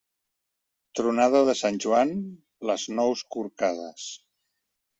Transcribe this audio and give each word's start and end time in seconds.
Tronada 0.99 1.41
de 1.49 1.55
sant 1.59 1.77
Joan, 1.85 2.15
les 2.73 2.89
nous 2.97 3.25
corcades. 3.37 4.11